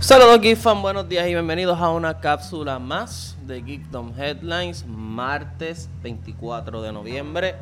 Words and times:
Saludos 0.00 0.40
Geek 0.40 0.56
Fan, 0.56 0.80
buenos 0.80 1.06
días 1.10 1.28
y 1.28 1.34
bienvenidos 1.34 1.78
a 1.78 1.90
una 1.90 2.20
cápsula 2.20 2.78
más 2.78 3.36
de 3.46 3.62
Geekdom 3.62 4.18
Headlines, 4.18 4.86
martes 4.86 5.90
24 6.02 6.80
de 6.80 6.90
noviembre, 6.90 7.56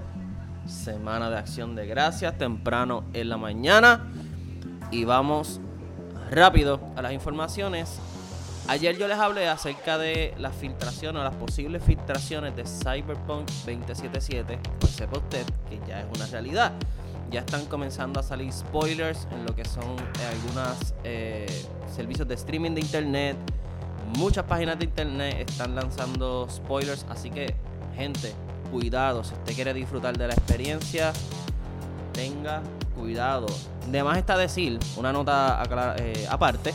semana 0.65 1.31
de 1.31 1.37
acción 1.37 1.75
de 1.75 1.89
gracias, 1.89 2.39
temprano 2.39 3.03
en 3.13 3.29
la 3.29 3.39
mañana 3.39 4.07
y 4.93 5.03
vamos 5.03 5.61
rápido 6.31 6.81
a 6.95 7.03
las 7.03 7.13
informaciones. 7.13 7.99
Ayer 8.69 8.97
yo 8.97 9.09
les 9.09 9.19
hablé 9.19 9.49
acerca 9.49 9.99
de 9.99 10.33
las 10.39 10.55
filtraciones 10.55 11.21
o 11.21 11.25
las 11.25 11.35
posibles 11.35 11.83
filtraciones 11.83 12.55
de 12.55 12.65
Cyberpunk 12.65 13.49
2077, 13.67 14.61
pues 14.79 14.93
sepa 14.93 15.19
usted 15.19 15.45
que 15.69 15.81
ya 15.89 16.03
es 16.03 16.07
una 16.15 16.27
realidad 16.27 16.73
ya 17.31 17.41
están 17.41 17.67
comenzando 17.67 18.21
a 18.21 18.23
salir 18.23 18.53
spoilers 18.53 19.27
en 19.31 19.45
lo 19.45 19.55
que 19.55 19.65
son 19.65 19.85
eh, 19.85 20.27
algunos 20.31 20.95
eh, 21.05 21.47
servicios 21.95 22.27
de 22.27 22.35
streaming 22.35 22.73
de 22.73 22.81
internet. 22.81 23.37
Muchas 24.17 24.45
páginas 24.45 24.79
de 24.79 24.87
internet 24.87 25.51
están 25.51 25.75
lanzando 25.75 26.49
spoilers, 26.51 27.05
así 27.11 27.31
que 27.31 27.55
gente, 27.95 28.33
cuidado, 28.71 29.23
si 29.23 29.35
usted 29.35 29.55
quiere 29.55 29.75
disfrutar 29.75 30.17
de 30.17 30.29
la 30.29 30.35
experiencia, 30.35 31.13
tenga 32.13 32.63
cuidado. 32.97 33.47
De 33.91 34.03
más 34.03 34.19
está 34.19 34.37
decir, 34.37 34.79
una 34.97 35.13
nota 35.13 35.63
eh, 35.99 36.27
aparte, 36.31 36.73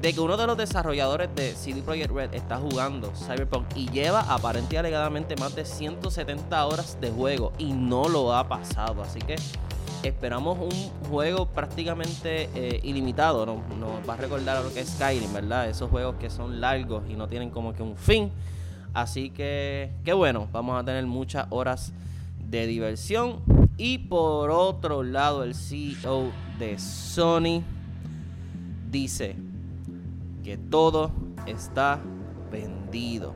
de 0.00 0.12
que 0.12 0.20
uno 0.20 0.36
de 0.36 0.46
los 0.46 0.56
desarrolladores 0.58 1.34
de 1.34 1.54
CD 1.54 1.80
Projekt 1.80 2.10
Red 2.10 2.34
está 2.34 2.58
jugando 2.58 3.10
Cyberpunk 3.14 3.66
y 3.74 3.88
lleva 3.90 4.20
aparentemente 4.20 4.78
alegadamente 4.78 5.36
más 5.36 5.54
de 5.54 5.64
170 5.64 6.66
horas 6.66 6.98
de 7.00 7.10
juego 7.10 7.52
y 7.56 7.72
no 7.72 8.08
lo 8.08 8.34
ha 8.34 8.46
pasado. 8.46 9.02
Así 9.02 9.18
que 9.20 9.36
esperamos 10.08 10.58
un 10.58 11.08
juego 11.08 11.46
prácticamente 11.46 12.48
eh, 12.54 12.80
ilimitado. 12.82 13.46
Nos, 13.46 13.58
va 14.08 14.14
a 14.14 14.16
recordar 14.16 14.56
a 14.56 14.60
lo 14.60 14.72
que 14.72 14.80
es 14.80 14.90
Skyrim, 14.90 15.32
¿verdad? 15.32 15.68
Esos 15.68 15.90
juegos 15.90 16.16
que 16.16 16.30
son 16.30 16.60
largos 16.60 17.04
y 17.08 17.14
no 17.14 17.28
tienen 17.28 17.50
como 17.50 17.74
que 17.74 17.82
un 17.82 17.96
fin. 17.96 18.30
Así 18.92 19.30
que, 19.30 19.90
qué 20.04 20.12
bueno, 20.12 20.48
vamos 20.52 20.80
a 20.80 20.84
tener 20.84 21.04
muchas 21.06 21.46
horas 21.50 21.92
de 22.38 22.66
diversión. 22.66 23.40
Y 23.76 23.98
por 23.98 24.50
otro 24.50 25.02
lado, 25.02 25.42
el 25.42 25.54
CEO 25.54 26.30
de 26.58 26.78
Sony 26.78 27.62
dice 28.90 29.36
que 30.44 30.56
todo 30.56 31.10
está 31.46 31.98
vendido. 32.52 33.34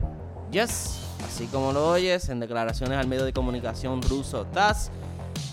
Yes, 0.51 1.01
así 1.25 1.45
como 1.47 1.73
lo 1.73 1.89
oyes, 1.89 2.29
en 2.29 2.39
declaraciones 2.39 2.97
al 2.97 3.07
medio 3.07 3.25
de 3.25 3.33
comunicación 3.33 4.01
ruso 4.01 4.45
TASS 4.45 4.91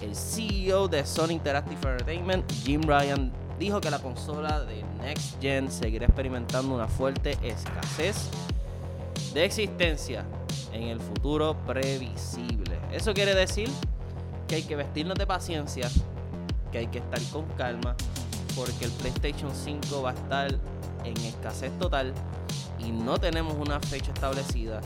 el 0.03 0.15
CEO 0.15 0.89
de 0.89 1.05
Sony 1.07 1.31
Interactive 1.31 1.77
Entertainment, 1.77 2.51
Jim 2.65 2.83
Ryan, 2.83 3.33
dijo 3.59 3.81
que 3.81 3.91
la 3.91 3.99
consola 3.99 4.61
de 4.65 4.85
Next 5.01 5.41
Gen 5.41 5.71
seguirá 5.71 6.07
experimentando 6.07 6.75
una 6.75 6.89
fuerte 6.89 7.39
escasez 7.43 8.29
de 9.33 9.45
existencia 9.45 10.25
en 10.73 10.85
el 10.85 11.01
futuro 11.01 11.57
previsible. 11.67 12.79
Eso 12.93 13.15
quiere 13.15 13.35
decir 13.35 13.71
que 14.47 14.57
hay 14.57 14.63
que 14.63 14.77
vestirnos 14.77 15.17
de 15.17 15.27
paciencia, 15.27 15.89
que 16.71 16.79
hay 16.79 16.87
que 16.89 16.99
estar 16.99 17.21
con 17.33 17.47
calma, 17.57 17.97
porque 18.55 18.85
el 18.85 18.91
PlayStation 18.93 19.51
5 19.55 20.03
va 20.03 20.11
a 20.11 20.15
estar 20.15 20.51
en 21.05 21.17
escasez 21.19 21.77
total 21.79 22.13
y 22.79 22.91
no 22.91 23.19
tenemos 23.19 23.55
una 23.55 23.81
fecha 23.81 24.13
establecida 24.13 24.81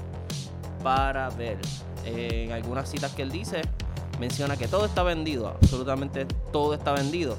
para 0.83 1.29
ver. 1.31 1.59
En 2.05 2.53
algunas 2.53 2.89
citas 2.89 3.13
que 3.13 3.23
él 3.23 3.31
dice, 3.31 3.61
menciona 4.21 4.55
que 4.59 4.69
todo 4.69 4.85
está 4.85 5.03
vendido, 5.03 5.49
absolutamente 5.49 6.27
todo 6.53 6.75
está 6.75 6.93
vendido. 6.93 7.39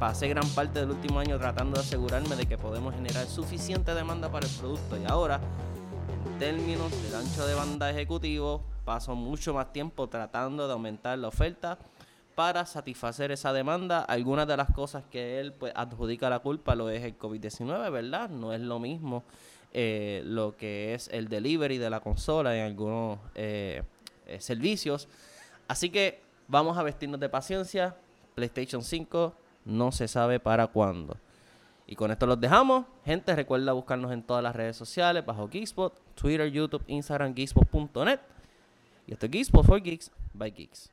Pasé 0.00 0.28
gran 0.28 0.48
parte 0.48 0.80
del 0.80 0.90
último 0.90 1.20
año 1.20 1.38
tratando 1.38 1.74
de 1.74 1.86
asegurarme 1.86 2.34
de 2.36 2.46
que 2.46 2.56
podemos 2.56 2.94
generar 2.94 3.26
suficiente 3.26 3.94
demanda 3.94 4.32
para 4.32 4.46
el 4.46 4.52
producto 4.52 4.96
y 4.96 5.04
ahora, 5.04 5.40
en 6.24 6.38
términos 6.38 6.90
del 7.02 7.14
ancho 7.16 7.46
de 7.46 7.54
banda 7.54 7.90
ejecutivo, 7.90 8.64
paso 8.86 9.14
mucho 9.14 9.52
más 9.52 9.74
tiempo 9.74 10.08
tratando 10.08 10.66
de 10.66 10.72
aumentar 10.72 11.18
la 11.18 11.28
oferta 11.28 11.78
para 12.34 12.64
satisfacer 12.64 13.30
esa 13.30 13.52
demanda. 13.52 14.00
Algunas 14.00 14.48
de 14.48 14.56
las 14.56 14.72
cosas 14.72 15.04
que 15.10 15.38
él 15.38 15.52
pues, 15.52 15.74
adjudica 15.76 16.30
la 16.30 16.38
culpa 16.38 16.74
lo 16.74 16.88
es 16.88 17.04
el 17.04 17.18
COVID-19, 17.18 17.92
¿verdad? 17.92 18.30
No 18.30 18.54
es 18.54 18.60
lo 18.62 18.78
mismo 18.78 19.22
eh, 19.74 20.22
lo 20.24 20.56
que 20.56 20.94
es 20.94 21.08
el 21.12 21.28
delivery 21.28 21.76
de 21.76 21.90
la 21.90 22.00
consola 22.00 22.56
en 22.56 22.64
algunos 22.64 23.18
eh, 23.34 23.82
eh, 24.26 24.40
servicios 24.40 25.08
Así 25.68 25.90
que 25.90 26.20
vamos 26.48 26.76
a 26.76 26.82
vestirnos 26.82 27.20
de 27.20 27.28
paciencia. 27.28 27.96
PlayStation 28.34 28.82
5 28.82 29.34
no 29.64 29.92
se 29.92 30.08
sabe 30.08 30.40
para 30.40 30.66
cuándo. 30.66 31.16
Y 31.86 31.96
con 31.96 32.10
esto 32.10 32.26
los 32.26 32.40
dejamos. 32.40 32.86
Gente, 33.04 33.34
recuerda 33.34 33.72
buscarnos 33.72 34.12
en 34.12 34.22
todas 34.22 34.42
las 34.42 34.54
redes 34.56 34.76
sociales, 34.76 35.24
bajo 35.26 35.48
Geekspot, 35.48 35.98
Twitter, 36.14 36.50
YouTube, 36.50 36.82
Instagram, 36.86 37.34
Geekspot.net. 37.34 38.20
Y 39.06 39.12
esto 39.12 39.26
es 39.26 39.32
Geekspot 39.32 39.66
for 39.66 39.82
Geeks 39.82 40.10
by 40.32 40.50
Geeks. 40.50 40.90